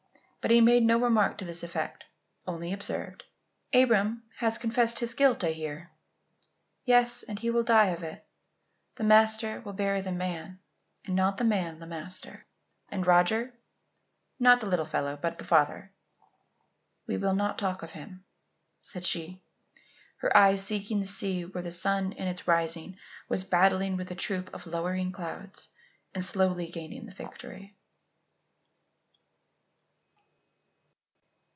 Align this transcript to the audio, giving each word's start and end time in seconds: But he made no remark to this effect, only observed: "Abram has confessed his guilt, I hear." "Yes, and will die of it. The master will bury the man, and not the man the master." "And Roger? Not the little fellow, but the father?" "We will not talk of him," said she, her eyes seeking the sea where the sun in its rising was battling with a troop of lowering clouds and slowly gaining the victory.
But 0.43 0.49
he 0.49 0.59
made 0.59 0.81
no 0.81 0.97
remark 0.99 1.37
to 1.37 1.45
this 1.45 1.61
effect, 1.61 2.07
only 2.47 2.73
observed: 2.73 3.25
"Abram 3.75 4.23
has 4.37 4.57
confessed 4.57 4.97
his 4.99 5.13
guilt, 5.13 5.43
I 5.43 5.51
hear." 5.51 5.91
"Yes, 6.83 7.21
and 7.21 7.39
will 7.39 7.61
die 7.61 7.89
of 7.89 8.01
it. 8.01 8.25
The 8.95 9.03
master 9.03 9.61
will 9.61 9.73
bury 9.73 10.01
the 10.01 10.11
man, 10.11 10.59
and 11.05 11.15
not 11.15 11.37
the 11.37 11.43
man 11.43 11.77
the 11.77 11.85
master." 11.85 12.47
"And 12.89 13.05
Roger? 13.05 13.53
Not 14.39 14.61
the 14.61 14.65
little 14.65 14.83
fellow, 14.87 15.15
but 15.15 15.37
the 15.37 15.43
father?" 15.43 15.93
"We 17.05 17.17
will 17.17 17.35
not 17.35 17.59
talk 17.59 17.83
of 17.83 17.91
him," 17.91 18.23
said 18.81 19.05
she, 19.05 19.43
her 20.21 20.35
eyes 20.35 20.65
seeking 20.65 21.01
the 21.01 21.05
sea 21.05 21.45
where 21.45 21.61
the 21.61 21.71
sun 21.71 22.13
in 22.13 22.27
its 22.27 22.47
rising 22.47 22.97
was 23.29 23.43
battling 23.43 23.95
with 23.95 24.09
a 24.09 24.15
troop 24.15 24.51
of 24.55 24.65
lowering 24.65 25.11
clouds 25.11 25.69
and 26.15 26.25
slowly 26.25 26.65
gaining 26.65 27.05
the 27.05 27.13
victory. 27.13 27.75